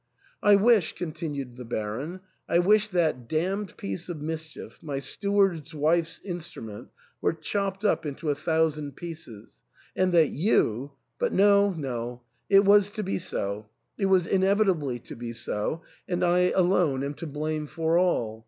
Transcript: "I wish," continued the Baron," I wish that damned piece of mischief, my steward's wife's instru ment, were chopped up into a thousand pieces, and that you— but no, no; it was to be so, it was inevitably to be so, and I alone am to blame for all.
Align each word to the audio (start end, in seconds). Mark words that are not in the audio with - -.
"I 0.51 0.55
wish," 0.55 0.93
continued 0.95 1.57
the 1.57 1.63
Baron," 1.63 2.21
I 2.49 2.57
wish 2.57 2.89
that 2.89 3.29
damned 3.29 3.77
piece 3.77 4.09
of 4.09 4.19
mischief, 4.19 4.79
my 4.81 4.97
steward's 4.97 5.75
wife's 5.75 6.19
instru 6.27 6.63
ment, 6.63 6.87
were 7.21 7.33
chopped 7.33 7.85
up 7.85 8.03
into 8.03 8.31
a 8.31 8.35
thousand 8.35 8.95
pieces, 8.95 9.61
and 9.95 10.11
that 10.13 10.29
you— 10.29 10.93
but 11.19 11.33
no, 11.33 11.73
no; 11.73 12.23
it 12.49 12.65
was 12.65 12.89
to 12.93 13.03
be 13.03 13.19
so, 13.19 13.69
it 13.95 14.07
was 14.07 14.25
inevitably 14.25 14.97
to 15.01 15.15
be 15.15 15.33
so, 15.33 15.83
and 16.07 16.23
I 16.25 16.49
alone 16.49 17.03
am 17.03 17.13
to 17.13 17.27
blame 17.27 17.67
for 17.67 17.99
all. 17.99 18.39